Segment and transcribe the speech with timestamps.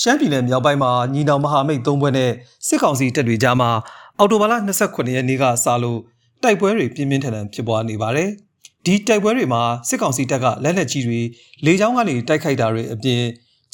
[0.00, 2.30] ရှမ်းပြည်နယ်မြောက်ပိုင်းမှာညီနောင်မဟာမိတ်သုံးဘွဲ့နဲ့
[2.66, 3.70] စစ်ကောင်စီတပ်တွေကြားမှာ
[4.18, 6.00] အော်တိုဘာလ29ရက်နေ့ကစလို့
[6.42, 8.30] တိုက်ပွဲတွေပြင်းပြင်းထန်ထန်ဖြစ်ပွားနေပါတယ်။
[8.84, 11.20] ဒီတိုက်ပွဲတွေမှာစစ်ကောင်စီတပ်ကလက်နက်ကြီးတွေ
[11.64, 13.22] လေကြောင်းကနေတိုက်ခိုက်တာတွေအပြင်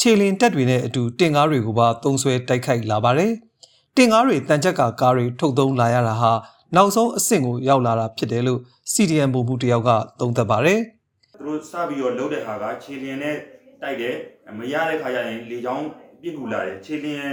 [0.00, 3.32] ခြေလင်တပ်တွေနဲ့အတူတင်ကားတွေကိုပါသုံးဆွဲတိုက်ခိုက်လာပါတယ်။
[3.96, 6.32] တင်ကားတွေတန်ကြပ်ကာကားတွေထုတ်သုံးလာရတာဟာ
[6.76, 8.60] နောက်ဆုံးအဆင့်ကိုရောက်လာတာဖြစ်တယ်လို့
[8.92, 9.90] CDM ဗိုလ်မှူးတယောက်က
[10.20, 10.80] သုံးသပ်ပါတယ်။
[11.34, 13.36] သူတို့စပြီးတော့လှုပ်တဲ့ဟာကခြေလျင်နဲ့
[13.82, 14.16] တိုက်တယ်
[14.58, 15.86] မရတဲ့ခါကျရင်လေချောင်း
[16.22, 17.30] ပြစ်ကူလာတယ်ခြေလျင်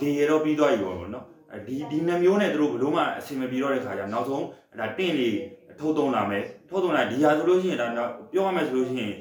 [0.00, 1.24] လေရတော့ပြီးသွားပြီပေါ့နော်
[1.66, 4.44] ဒီဒီနှမျိုးနဲ့သူတို့ဘလို့မှအဆင်မပြေတော့တဲ့ခါကျနောက်ဆုံး
[4.78, 5.36] ဒါတင့်လေး
[5.78, 7.86] ထုတ်သုံးလာမယ်ထုတ်သုံးလာဒီဟာဆိုလို့ရှိရင်ဒါ
[8.32, 9.12] ပြောရမယ်ဆိုလို့ရှိရင်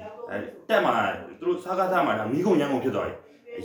[0.69, 0.93] တက်မှာ
[1.39, 3.15] သူတို့စားကားစားမှာဒါမိကုန်ရန်ကုန်ဖြစ်သွားပြီ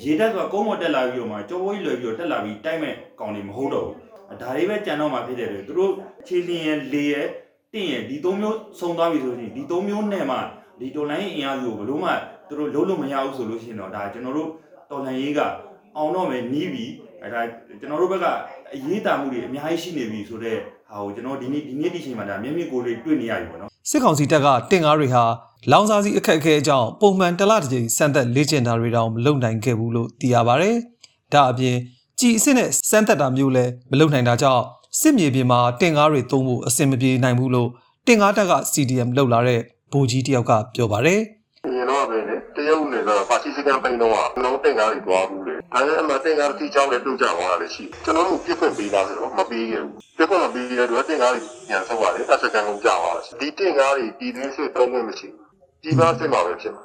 [0.02, 5.92] ရေတက်ဆိုတာကုန်းပေါ်တက်လာပြီးတော့မှကြောပိုးကြီးလွယ်ပြီးတော့တက်လာပြီးတိုက်မဲ့ကောင်တွေမဟုတ်တော့ဘူးဒါတွေပဲကြံတော့မှဖြစ်တယ်လေသူတို့
[6.26, 7.14] ခြေလျင်လေရ
[7.72, 10.36] တင့်ရဒီသုံးမျိုးစုံသွားပြီဆိုလို့ရှိရင်ဒီသုံးမျိုးနဲ့မှ
[10.80, 12.10] ဒီတော်လိုင်းအင်အားစုကိုဘလို့မှ
[12.48, 14.48] သူတို့လုံးလို့မရဘူးဆိုလို့ရှိရင်တော့ဒါကျွန်တော်တို့
[14.90, 15.40] တော်လိုင်းရေးက
[15.96, 16.86] အောင်တော့မယ်နီးပြီ
[17.22, 17.40] အဲဒါ
[17.80, 18.26] ကျွန်တော်တို့ဘက်က
[18.74, 20.58] အရေးတာမှုတွေအများကြီးရှိနေပြီဆိုတော့
[20.90, 25.24] ဟာကိုကျွန်တော်ဒီနေ့ဒီနေ့ဒီချိန်မှာဒါမျက်မြင်ကိုယ်လေးတွေ့နေရပြီပေါ့နော်စစ်ကောင်စီတပ်ကတင်ကားတွေဟာ
[25.72, 30.70] လောင်စာစီအခက်အခဲအကြောင်းပုံမှန်တစ်လတစ်ကြိမ်စမ်းသက်လေ့ကျင့်တာတွေတောင်မလုပ်နိုင်ခဲ့ဘူးလို့သိရပါဗျ။
[31.32, 31.76] ဒါအပြင်
[32.20, 34.64] ကြည်အစ်စ်နဲ့စမ်းသက်တာမျိုးလည်းမလုပ်နိုင်တာကြောင့်
[35.00, 37.68] စစ်မြေပြင်မှာတင်ကားတွေသုံးဖို့အဆင်မပြေနိုင်ဘူးလို့
[38.06, 39.60] တင်ကားတပ်က CDM လောက်လာတဲ့
[39.92, 41.20] ဗိုလ်ကြီးတယောက်ကပြောပါတယ်
[41.72, 55.44] ရင်တော့ပဲလေတရုတ်နေတော့ပါတီစကန်ပိန်တော့ကလုံးတင်ကားတွေသွားဘူးလေဒါနဲ့အမှတင်ကားတစ်ချောင်းလည်းပြုတ်ကြသွားတာလည်းရှိကျွန်တော်တို့ပြစ်ဖွင့်ပေးလားဆိုတော့မပေးခဲ့ဘူးပြစ်ဖွင့်မပေးရတော့တင်ကားတွေပြန်ဆုတ်ရတယ်တစ်စကန်လုံးကြာသွားတယ်ဒီတင်ကားတွေပြည်တွင်းစစ်သုံးခွင့်မရှိဘူး
[55.82, 56.84] ကြီးပါစစ်မှာပဲဖြစ်မှာ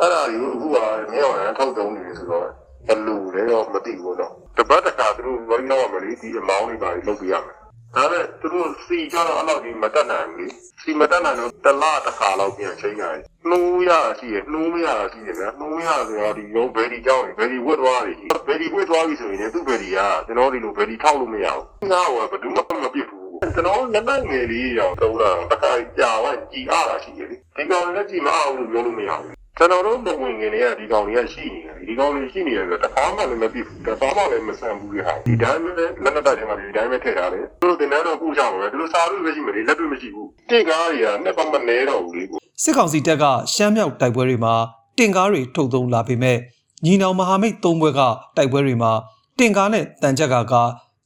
[0.00, 0.76] အဲ့ဒါကိုအခုက
[1.12, 2.46] မြောက်ရန်ထုတ်တုံးနေဆိုတော့
[2.88, 7.56] ဘလူလည်းတော့မသိဘူးတော့တပတ်တခါသူတို့ဝိုင်းတော့မလို့ဒီအမောင်းတွေပါလုပ်ပြရမယ်
[7.96, 10.52] ဒါနဲ့သူတို့စီကြတော့အဲ့လောက်ကြီးမတက်နိုင်ဘူး
[10.82, 18.14] စီမတက်နိုင်တော့တလားတစ်ခါလောက်ပြန်ချိန်ရတယ်နှိုးရရှိရနှိုးမရရှိရဗျာနှိုးမရဆိုတော့ဒီရုံးဘယ်ဒီကြောင်းဘယ်ဒီဝတ်သွားပြီ
[18.46, 42.24] ဘယ်ဒီဝတ်သွားပြီဆိုရင်သူ့ဘယ်ဒီကကျွန်တော်ဒီလိုဘယ်ဒီထောက်လို့မရဘူးငါ့ကဘယ်သူမှမပြစ်ဘူးကျွန်တော်လက်မငယ်လေးရောတော့လာတခါကြာဝကြည်အားတာရှိတယ်ဒီကောင်လည်းကြည်မအောင်လို့ပြောလို့မရဘူး ကျွန်တော်တို့မဝင်ငင်တွေကဒီကောင်တွေကရှိနေတယ်ဒီကောင်တွေရှိနေတယ်ဆိုတော့တခါမှလည်းမပြစ်ဘူးတခါမှလည်းမဆန်ဘူးလေဟာဒီတိုင်းပဲလက်နက်တိုက်ထဲမှာဒီတိုင်းပဲထည့်ထားတယ်သူတို့တင်တန်းတော့ကုကြမှာပဲသူတို့စားလို့မရှိမလို့လက်တွေ့မရှိဘူးတင့်ကားတွေကနှစ်ပတ်မနေတော့ဘူးလေ
[42.62, 44.54] စစ်ကောင်စီတပ်ကရှမ်းမြောက်တိုက်ပွဲတွေမှာ
[44.98, 46.38] တင်ကားတွေထုတ်သုံးလာပေမဲ့
[46.84, 48.00] ညီနောင်မဟာမိတ်သုံးဘွဲ့က
[48.36, 48.92] တိုက်ပွဲတွေမှာ
[49.38, 50.54] တင်ကားနဲ့တန်ကြပ်ကာက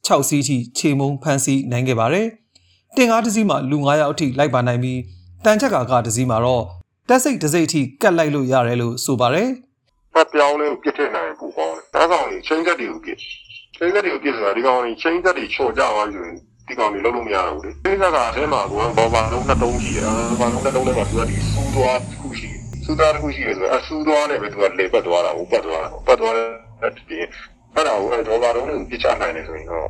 [0.07, 2.27] 6စီးထိခြေမုံဖမ်းဆီးနိုင်ခဲ့ပါတယ်။
[2.95, 4.99] တင်ကားတစ်စီးမှာလူ9ယောက်အထိလိုက်ပါနိုင်ပြီး
[5.45, 6.65] တန်ကြပ်ကာကတစ်စီးမှာတော့
[7.09, 9.49] တက်စိတ်တစ်စိတ်အထိကတ်လိုက်လို့ရတယ်လို့ဆိုပါတယ်။
[10.13, 13.17] ဖတ်ပြောင်းလေးကိုပြစ်ထည့်နိုင်ပူပေါင်းတယ်။ဒါကောင်ကြီးချင်းသက်တွေကိုပြစ်။
[13.75, 16.35] ချင်းသက်တွေကိုပြစ်ဆိုတာဒီကောင်ကြီးချင်းသက်တွေချော်ကြသွားပြီဆိုရင်
[16.67, 27.17] ဒီကောင်ကြီးလုံးလို့မရဘူးလေ။ချင်းသက်ကအဲမှာကဘောပါလုံးနှစ်တုံးရှိတယ်။ဘောပါလုံးနှစ်တုံးထဲမှာသူကဒီစူးသွားတစ်ခုရှိတယ်။စူးသွားတစ်ခုရှိတယ်ဆိုတော့အစူးသွားနဲ့ပဲသူကလေပတ်သွားတာဟုတ်ပတ်သွားတာ။ပတ်သွားတဲ့ဒီ
[27.75, 29.87] အဲ့ဒါကိုအဲဒေါ်လာလုံးကိုပြစ်ချနိုင်တယ်ဆိုရင်တော့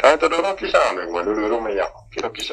[0.00, 2.50] ဒါတော်တော်ပြစ်ချရမယ်ဝင်လို့လို့မရဘူး။ပြစ်ပြစ်ခ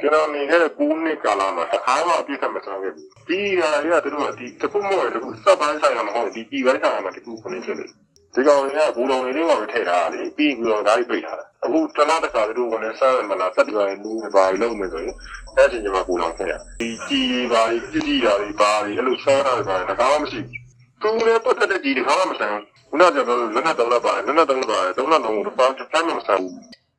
[0.00, 7.88] ကျွန်တော်နေခဲ့တဲ့9နှစ်ကာလမှာတစ်ခါမှအပြစ်မစားခဲ့ဘူး။ဒီဟာတွေကသူတို့ကဒီတစ်ခုမှမဟုတ်ဘူးစပ်ပိုင်းဆိုင်ရာမဟုတ်ဒီပြည်ပိုင်းဆိုင်ရာမှာတခုခုနေဖြစ်တယ်။
[8.34, 15.14] ဒီကောင်တွေကဘူတော်တွေလေးမှာပဲထည့်ထားတာလေပြီးပြီးတော့ဒါတွေပိတ်ထားတာ။အခုတလားတစ်ခါသူတို့ကလည်းစားရမလားစက်တွေလူတွေပါလို့မယ်ဆိုရင်
[15.56, 20.58] အဲ့ဒီညမှာဘူတော်ထည့်ရ။ဒီကြီးတွေပါကြီးပြည့်ကြီးတာတွေပါကြီးအဲ့လိုစားတာတွေပါတကားမရှိဘူး။
[21.02, 26.52] သူလည်းပတ်သက်တဲ့ကြီးတကားမှမဆန်ဘူး။ခုနကပြောလို့လက်နဲ့တော့လက်ပါလက်နဲ့တော့လက်ပါတော့တော့တော့ဘာတိုင်းမှမဆန်ဘူး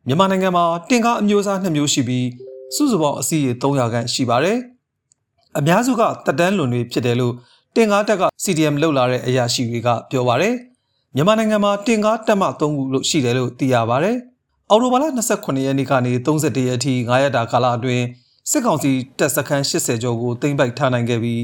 [0.07, 2.25] မြန်မာနိုင်ငံမှာတင်ကားအမျိုးအစားနှစ်မျိုးရှိပြီး
[2.75, 4.57] စုစုပေါင်းအစီရေ300ခန့်ရှိပါတယ်။
[5.57, 7.33] အများစုကတက်တန်းလွန်တွေဖြစ်တယ်လို့
[7.75, 10.53] တင်ကားတက်က CDM လောက်လာတဲ့အရာရှိတွေကပြောပါတယ်။
[11.15, 14.15] မြန်မာနိုင်ငံမှာတင်ကားတက်မှ3ခုလို့ရှိတယ်လို့သိရပါတယ်။
[14.69, 15.03] အော်တိုဘာလ
[15.35, 18.03] 28ရက်နေ့ကနေ31ရက်အထိ9ရက်တာကာလအတွင်း
[18.51, 21.41] စစ်ကောင်စီတပ်စခန်း80ကျော်ကိုသိမ်းပိုက်ထားနိုင်ခဲ့ပြီး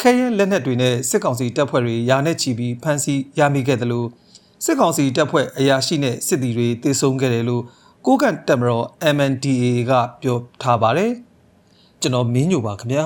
[0.00, 4.08] ခဲရဲလက်နက်တွေနဲ့စစ်ကောင်စီတပ်ဖွဲ့တွေယာနဲ့ချီပြီးဖမ်းဆီးရမိခဲ့တယ်လို့
[4.64, 7.62] စစ်ကောင်စီတပ်ဖွဲ့အရာရှိနဲ့စစ်သည်တွေတေဆုံးခဲ့တယ်လို့
[8.06, 11.12] ကိုကန့်တက်မတော် MNDAA ကပြောထားပါတယ်
[12.00, 13.04] ကျွန်တော်မင်းညိုပါခင်ဗျာ